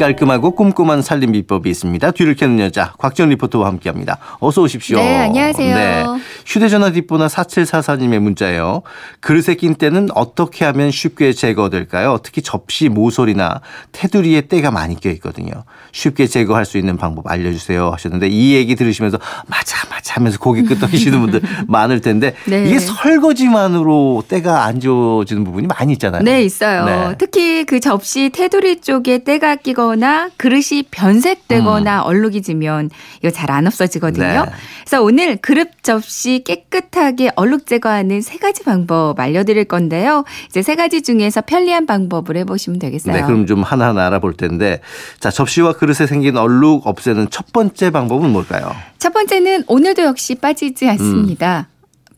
깔끔하고 0.00 0.52
꼼꼼한 0.52 1.02
살림 1.02 1.32
비법이 1.32 1.68
있습니다. 1.68 2.10
뒤를 2.12 2.34
캐는 2.34 2.58
여자 2.58 2.94
곽지연 2.98 3.28
리포터와 3.28 3.66
함께합니다. 3.66 4.16
어서 4.38 4.62
오십시오. 4.62 4.96
네, 4.96 5.18
안녕하세요. 5.18 6.18
휴대전화 6.46 6.92
뒷번호 6.92 7.26
4744님의 7.26 8.18
문자예요. 8.20 8.80
그릇에 9.20 9.56
낀 9.56 9.74
때는 9.74 10.08
어떻게 10.14 10.64
하면 10.64 10.90
쉽게 10.90 11.34
제거될까요? 11.34 12.20
특히 12.22 12.40
접시 12.40 12.88
모서리나 12.88 13.60
테두리에 13.92 14.42
때가 14.42 14.70
많이 14.70 14.98
껴 14.98 15.10
있거든요. 15.10 15.52
쉽게 15.92 16.26
제거할 16.26 16.64
수 16.64 16.78
있는 16.78 16.96
방법 16.96 17.30
알려주세요 17.30 17.90
하셨는데 17.90 18.28
이 18.28 18.54
얘기 18.54 18.76
들으시면서 18.76 19.18
맞아 19.48 19.76
맞아 19.90 20.14
하면서 20.14 20.38
고개 20.38 20.62
끄덕이시는 20.62 21.20
분들 21.20 21.42
많을 21.68 22.00
텐데 22.00 22.34
네. 22.46 22.64
이게 22.66 22.78
설거지만으로 22.78 24.24
때가 24.28 24.64
안 24.64 24.80
지워지는 24.80 25.44
부분이 25.44 25.66
많이 25.66 25.92
있잖아요. 25.92 26.22
네, 26.22 26.42
있어요. 26.42 26.84
네. 26.86 27.14
특히 27.18 27.64
그 27.64 27.80
접시 27.80 28.30
테두리 28.30 28.80
쪽에 28.80 29.18
때가 29.18 29.56
끼 29.56 29.74
거나 29.90 30.30
그릇이 30.36 30.84
변색되거나 30.90 32.02
얼룩이 32.02 32.42
지면 32.42 32.90
이거 33.22 33.30
잘 33.30 33.50
안 33.50 33.66
없어지거든요. 33.66 34.24
음. 34.24 34.46
네. 34.46 34.52
그래서 34.84 35.02
오늘 35.02 35.36
그릇 35.36 35.70
접시 35.82 36.42
깨끗하게 36.44 37.32
얼룩 37.34 37.66
제거하는 37.66 38.20
세 38.20 38.38
가지 38.38 38.62
방법 38.62 39.18
알려드릴 39.18 39.64
건데요. 39.64 40.24
이제 40.48 40.62
세 40.62 40.76
가지 40.76 41.02
중에서 41.02 41.40
편리한 41.40 41.84
방법을 41.86 42.36
해보시면 42.36 42.78
되겠어요. 42.78 43.14
네, 43.16 43.22
그럼 43.22 43.46
좀 43.46 43.64
하나하나 43.64 44.06
알아볼 44.06 44.34
텐데 44.34 44.80
자 45.18 45.30
접시와 45.30 45.72
그릇에 45.72 46.06
생긴 46.06 46.36
얼룩 46.36 46.86
없애는 46.86 47.30
첫 47.30 47.52
번째 47.52 47.90
방법은 47.90 48.30
뭘까요? 48.30 48.72
첫 48.98 49.12
번째는 49.12 49.64
오늘도 49.66 50.02
역시 50.02 50.36
빠지지 50.36 50.88
않습니다. 50.90 51.66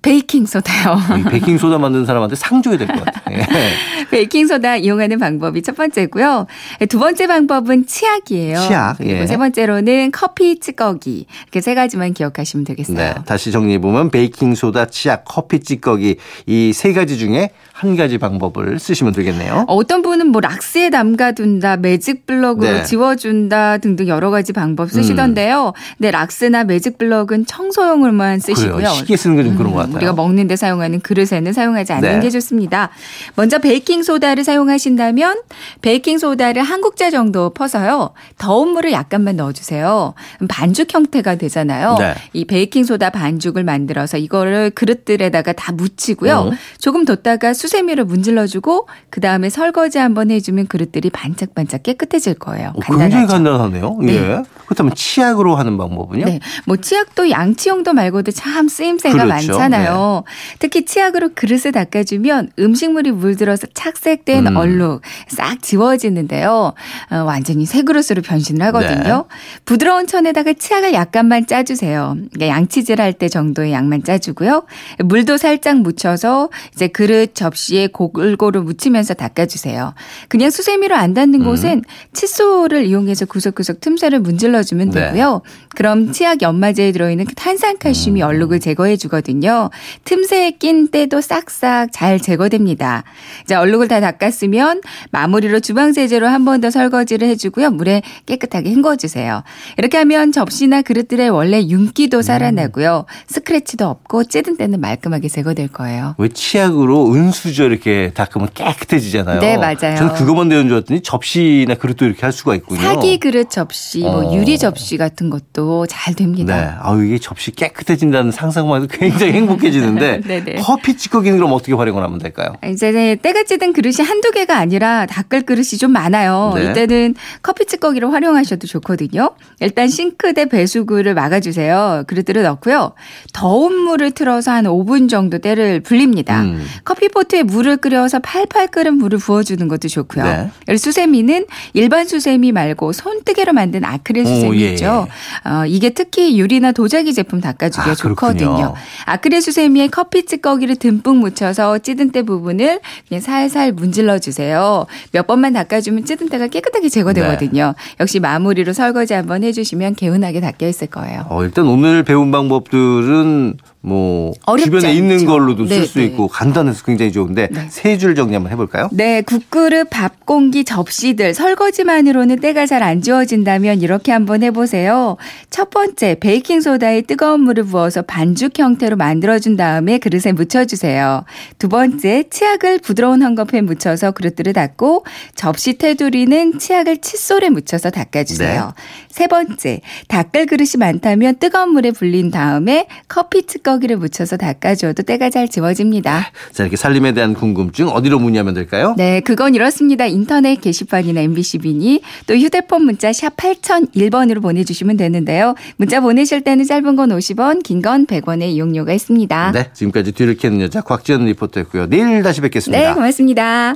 베이킹 0.03 0.47
소다요. 0.47 0.99
이 1.21 1.23
베이킹 1.31 1.59
소다 1.59 1.79
만드는 1.79 2.05
사람한테 2.07 2.35
상 2.37 2.61
줘야 2.61 2.77
될 2.77 2.89
것 2.89 3.05
같아요. 3.05 3.39
예. 3.39 3.47
베이킹 4.11 4.47
소다 4.49 4.77
이용하는 4.77 5.19
방법이 5.19 5.63
첫 5.63 5.77
번째고요. 5.77 6.47
두 6.89 6.99
번째 6.99 7.27
방법은 7.29 7.87
치약이에요. 7.87 8.59
치약, 8.59 8.99
그리고 8.99 9.21
예. 9.21 9.27
세 9.27 9.37
번째로는 9.37 10.11
커피 10.13 10.59
찌꺼기. 10.59 11.27
이렇게 11.45 11.61
세 11.61 11.75
가지만 11.75 12.13
기억하시면 12.15 12.65
되겠어요. 12.65 12.97
네, 12.97 13.15
다시 13.25 13.53
정리해 13.53 13.79
보면 13.79 14.11
베이킹 14.11 14.55
소다, 14.57 14.87
치약, 14.87 15.25
커피 15.25 15.61
찌꺼기 15.61 16.17
이 16.47 16.73
세 16.75 16.93
가지 16.93 17.17
중에 17.19 17.51
한 17.83 17.97
가지 17.97 18.17
방법을 18.17 18.79
쓰시면 18.79 19.13
되겠네요. 19.13 19.65
어떤 19.67 20.03
분은 20.03 20.29
뭐 20.29 20.41
락스에 20.41 20.89
담가둔다, 20.91 21.79
매직 21.79 22.27
블럭으로 22.27 22.71
네. 22.71 22.79
음. 22.79 22.85
지워준다 22.85 23.79
등등 23.79 24.07
여러 24.07 24.31
가지 24.31 24.53
방법 24.53 24.89
쓰시던데요. 24.93 25.73
근데 25.99 26.13
락스나 26.13 26.63
매직 26.63 26.97
블럭은 26.97 27.47
청소용으로만 27.47 28.39
쓰시고요. 28.39 28.77
그래요. 28.77 28.91
식기에 28.91 29.17
쓰는 29.17 29.35
게 29.35 29.44
좀 29.44 29.57
그런 29.57 29.73
것 29.73 29.79
같아요. 29.79 29.97
우리가 29.97 30.13
먹는 30.13 30.47
데 30.47 30.55
사용하는 30.55 31.01
그릇에는 31.01 31.53
사용하지 31.53 31.93
않는 31.95 32.13
네. 32.13 32.21
게 32.21 32.31
좋습니다. 32.31 32.91
먼저 33.35 33.59
베이킹 33.59 34.05
소다를 34.05 34.45
사용하신다면 34.45 35.41
베이킹 35.81 36.19
소다를 36.19 36.63
한 36.63 36.83
국자 36.83 37.11
정도 37.11 37.51
퍼서요. 37.51 38.13
더운 38.39 38.69
물을 38.69 38.93
약간만 38.93 39.35
넣어주세요. 39.35 40.15
반죽 40.49 40.95
형태가 40.95 41.35
되잖아요. 41.35 41.97
네. 41.99 42.15
이 42.33 42.45
베이킹 42.45 42.85
소다 42.85 43.11
반죽을 43.11 43.65
만들어서 43.65 44.19
이거를 44.19 44.71
그릇들에다가 44.71 45.53
다 45.55 45.73
묻히고요. 45.73 46.35
어. 46.37 46.51
조금 46.79 47.05
뒀다가 47.05 47.53
수 47.55 47.72
세미로 47.73 48.05
문질러주고 48.05 48.87
그 49.09 49.21
다음에 49.21 49.49
설거지 49.49 49.97
한번 49.99 50.31
해주면 50.31 50.67
그릇들이 50.67 51.09
반짝반짝 51.11 51.83
깨끗해질 51.83 52.35
거예요. 52.35 52.73
어, 52.77 52.81
굉장히. 52.81 53.27
간단하네요. 53.27 53.99
네. 54.03 54.15
예. 54.15 54.43
그렇다면 54.67 54.95
치약으로 54.95 55.57
하는 55.57 55.79
방법은요? 55.79 56.25
네. 56.27 56.41
뭐 56.67 56.77
치약도 56.77 57.31
양치용도 57.31 57.95
말고도 57.95 58.31
참 58.33 58.69
쓰임새가 58.69 59.25
그렇죠. 59.25 59.29
많잖아요. 59.59 60.25
특히 60.59 60.85
치약으로 60.85 61.31
그릇을 61.35 61.73
닦아주면 61.73 62.51
음식물이 62.59 63.13
물들어서 63.13 63.67
착색된 63.73 64.49
음. 64.49 64.57
얼룩 64.57 65.01
싹 65.29 65.63
지워지는데요. 65.63 66.75
어, 67.11 67.17
완전히 67.25 67.65
새 67.67 67.83
그릇으로 67.83 68.21
변신을 68.23 68.65
하거든요. 68.67 69.27
네. 69.29 69.37
부드러운 69.65 70.07
천에다가 70.07 70.53
치약을 70.53 70.93
약간만 70.93 71.47
짜주세요. 71.47 72.17
그러니까 72.35 72.49
양치질 72.49 73.01
할 73.01 73.13
때 73.13 73.29
정도의 73.29 73.73
양만 73.73 74.05
짜주고요. 74.05 74.65
물도 75.05 75.37
살짝 75.37 75.79
묻혀서 75.81 76.49
이제 76.75 76.89
그릇 76.89 77.35
접시 77.35 77.62
에 77.73 77.87
골고루 77.87 78.63
묻히면서 78.63 79.15
닦아주세요. 79.15 79.95
그냥 80.29 80.51
수세미로 80.51 80.95
안 80.95 81.15
닿는 81.15 81.41
음. 81.41 81.45
곳은 81.45 81.83
칫솔을 82.13 82.85
이용해서 82.87 83.27
구석구석 83.27 83.81
틈새를 83.81 84.21
문질러주면 84.21 84.91
네. 84.91 85.07
되고요. 85.07 85.43
그럼 85.77 86.13
치약 86.13 86.43
연마제에 86.43 86.93
들어있는 86.93 87.25
그 87.27 87.35
탄산칼슘이 87.35 88.21
음. 88.23 88.27
얼룩을 88.27 88.61
제거해 88.61 88.97
주거든요. 88.97 89.71
틈새에 90.05 90.53
낀 90.53 90.89
때도 90.89 91.21
싹싹 91.21 91.91
잘 91.93 92.21
제거됩니다. 92.21 93.05
자, 93.47 93.61
얼룩을 93.61 93.89
다 93.89 94.01
닦았으면 94.01 94.81
마무리로 95.11 95.61
주방 95.61 95.93
세제로 95.93 96.27
한 96.29 96.45
번 96.45 96.63
더 96.63 96.71
설거지를 96.71 97.27
해주고요. 97.29 97.71
물에 97.71 98.03
깨끗하게 98.27 98.71
헹궈주세요. 98.71 99.43
이렇게 99.79 99.97
하면 99.99 100.31
접시나 100.33 100.83
그릇들의 100.83 101.29
원래 101.31 101.61
음. 101.61 101.69
윤기도 101.71 102.23
살아나고요. 102.23 103.07
스크래치도 103.27 103.87
없고 103.87 104.25
찌든 104.25 104.57
때는 104.57 104.81
말끔하게 104.81 105.29
제거될 105.29 105.69
거예요. 105.69 106.15
왜 106.19 106.29
치약으로 106.29 107.15
은수 107.15 107.52
저 107.53 107.65
이렇게 107.65 108.11
닦으면 108.15 108.49
깨끗해지잖아요. 108.55 109.41
네, 109.41 109.57
맞아요. 109.57 109.97
저는 109.97 110.15
그것만 110.15 110.49
되는 110.49 110.65
줄 110.65 110.75
알았더니 110.75 111.03
접시나 111.03 111.75
그릇도 111.75 112.05
이렇게 112.05 112.23
할 112.23 112.33
수가 112.33 112.55
있군요. 112.55 112.81
사기 112.81 113.19
그릇 113.19 113.51
접시, 113.51 114.01
뭐 114.01 114.25
어. 114.31 114.35
유리 114.35 114.59
접시 114.59 114.97
같은 114.97 115.31
것도 115.31 115.87
잘 115.87 116.15
됩니다. 116.15 116.57
네. 116.57 116.71
아유, 116.81 117.05
이게 117.07 117.19
접시 117.19 117.51
깨끗해진다는 117.51 118.31
상상만 118.31 118.83
해도 118.83 118.97
굉장히 118.97 119.33
행복해지는데 119.33 120.21
네네. 120.21 120.55
커피 120.63 120.97
찌꺼기는 120.97 121.39
그럼 121.39 121.53
어떻게 121.53 121.73
활용을 121.73 122.03
하면 122.03 122.19
될까요? 122.19 122.55
이제 122.67 122.91
네, 122.93 123.15
때가 123.17 123.45
찌든 123.45 123.73
그릇이 123.73 123.97
한두 124.07 124.31
개가 124.31 124.57
아니라 124.57 125.07
닦을 125.07 125.43
그릇이 125.43 125.79
좀 125.79 125.93
많아요. 125.93 126.53
네. 126.55 126.71
이때는 126.71 127.15
커피 127.43 127.67
찌꺼기를 127.67 128.13
활용하셔도 128.13 128.67
좋거든요. 128.67 129.31
일단 129.61 129.89
싱크대 129.89 130.47
배수구를 130.47 131.15
막아주세요. 131.15 132.05
그릇들을 132.07 132.43
넣고요. 132.43 132.93
더운 133.33 133.77
물을 133.77 134.11
틀어서 134.11 134.51
한 134.53 134.65
5분 134.65 135.09
정도 135.09 135.39
때를 135.39 135.81
불립니다. 135.81 136.43
음. 136.43 136.65
커피포트 136.85 137.32
에 137.35 137.43
물을 137.43 137.77
끓여서 137.79 138.19
팔팔 138.19 138.69
끓은 138.69 138.95
물을 138.95 139.19
부어주는 139.19 139.67
것도 139.69 139.89
좋고요. 139.89 140.25
네. 140.25 140.51
이 140.69 140.77
수세미는 140.77 141.47
일반 141.73 142.07
수세미 142.07 142.53
말고 142.53 142.93
손뜨개로 142.93 143.53
만든 143.53 143.85
아크릴 143.85 144.25
오, 144.25 144.27
수세미죠. 144.27 145.09
어, 145.45 145.67
이게 145.67 145.91
특히 145.91 146.39
유리나 146.39 146.73
도자기 146.73 147.15
제품 147.15 147.41
닦아주기가 147.41 147.91
아. 147.91 147.95
좋거든요. 147.95 148.75
아크릴 149.07 149.41
수세미에 149.41 149.89
커피 149.89 150.27
찌꺼기를 150.27 150.77
듬뿍 150.77 151.17
묻혀서 151.17 151.79
찌든 151.79 152.11
때 152.11 152.23
부분을 152.23 152.81
그냥 153.09 153.21
살살 153.21 153.73
문질러 153.73 154.19
주세요. 154.19 154.87
몇 155.13 155.27
번만 155.27 155.53
닦아주면 155.53 156.05
찌든 156.05 156.29
때가 156.29 156.49
깨끗하게 156.49 156.89
제거되거든요. 156.89 157.67
네. 157.67 157.95
역시 158.01 158.21
마무리로 158.21 158.73
설거지 158.73 159.15
한번 159.15 159.43
해주시면 159.43 159.95
개운하게 159.95 160.41
닦여 160.41 160.69
있을 160.69 160.89
거예요. 160.89 161.27
어, 161.29 161.43
일단 161.45 161.67
오늘 161.67 162.03
배운 162.03 162.31
방법들은 162.31 163.57
뭐 163.85 164.33
주변에 164.63 164.93
있는 164.95 165.17
않죠. 165.17 165.27
걸로도 165.27 165.67
쓸 165.67 165.81
네, 165.81 165.87
수 165.87 165.99
네. 165.99 166.05
있고 166.05 166.29
간단해서 166.29 166.85
굉장히 166.85 167.11
좋은데 167.11 167.49
네. 167.51 167.67
세줄 167.69 168.15
정리 168.15 168.35
한번 168.35 168.53
해볼까요? 168.53 168.89
네, 168.93 169.23
국그릇, 169.23 169.89
밥 169.91 170.25
공기, 170.25 170.65
접시들 170.65 171.35
설거지만으로는 171.35 172.39
때가 172.41 172.67
잘 172.67 172.83
안 172.83 173.01
지워진다면 173.01 173.81
이렇게 173.81 174.11
한번 174.11 174.43
해보세요. 174.43 175.17
첫 175.51 175.71
번째, 175.71 176.17
베이킹 176.19 176.61
소다에 176.61 177.03
뜨거운 177.03 177.41
물을 177.43 177.63
부어서 177.65 178.03
반죽 178.03 178.59
형태로 178.59 178.97
만들어준 178.97 179.57
다음에 179.57 179.99
그릇에 179.99 180.33
묻혀주세요. 180.33 181.25
두 181.59 181.69
번째, 181.69 182.25
치약을 182.29 182.81
부드러운 182.81 183.21
헝겊에 183.21 183.63
묻혀서 183.63 184.13
그릇들을 184.13 184.53
닦고 184.53 185.05
접시 185.37 185.79
테두리는 185.79 186.59
치약을 186.59 186.99
칫솔에 186.99 187.51
묻혀서 187.51 187.91
닦아주세요. 187.91 188.65
네. 188.77 188.83
세 189.09 189.27
번째, 189.29 189.81
닦을 190.09 190.47
그릇이 190.47 190.71
많다면 190.79 191.37
뜨거운 191.37 191.71
물에 191.71 191.91
불린 191.93 192.31
다음에 192.31 192.87
커피 193.09 193.43
찌꺼기를 193.73 193.97
묻혀서 193.97 194.37
닦아줘도 194.37 195.03
때가 195.03 195.31
잘 195.31 195.49
지워집니다. 195.49 196.31
자, 196.53 196.63
이렇게 196.63 196.77
살림에 196.77 197.13
대한 197.13 197.35
궁금증 197.35 197.89
어디로 197.89 198.19
문의하면 198.19 198.55
될까요? 198.55 198.95
네, 198.97 199.21
그건 199.21 199.55
이렇습니다. 199.55 200.07
인터넷 200.07 200.61
게시판이나 200.61 201.21
MBC 201.23 201.59
미니 201.59 202.03
또 202.27 202.35
휴대폰 202.37 202.85
문자 202.85 203.13
샵 203.13 203.37
8001번으로 203.37 204.43
보내주시면 204.43 204.97
되는데요. 204.97 205.55
문자 205.77 206.01
보내실 206.01 206.43
때는 206.43 206.65
짧은 206.65 206.97
건 206.97 207.11
50원, 207.11 207.63
긴 207.63 207.83
건 207.83 208.07
100원의 208.07 208.51
이용료가 208.51 208.93
있습니다. 208.93 209.51
네, 209.53 209.71
지금까지 209.73 210.13
뒤를 210.13 210.37
캐는 210.37 210.61
여자 210.61 210.81
곽지연 210.83 211.25
리포터였고요. 211.25 211.87
내일 211.89 212.23
다시 212.23 212.41
뵙겠습니다. 212.41 212.89
네, 212.91 212.95
고맙습니다. 212.95 213.75